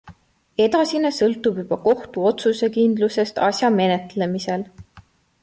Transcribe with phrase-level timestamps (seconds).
[0.63, 4.67] Edasine sõltub juba kohtu otsusekindlusest asja menetlemisel.